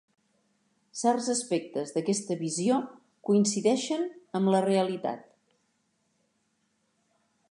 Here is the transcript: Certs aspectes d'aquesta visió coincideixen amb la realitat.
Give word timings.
Certs 1.01 1.27
aspectes 1.33 1.91
d'aquesta 1.97 2.37
visió 2.39 2.79
coincideixen 3.29 4.09
amb 4.41 4.53
la 4.55 4.63
realitat. 4.67 5.23